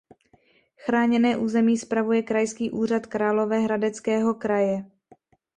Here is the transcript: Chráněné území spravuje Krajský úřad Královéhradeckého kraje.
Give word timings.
Chráněné 0.77 1.37
území 1.37 1.77
spravuje 1.77 2.23
Krajský 2.23 2.71
úřad 2.71 3.05
Královéhradeckého 3.07 4.33
kraje. 4.33 4.85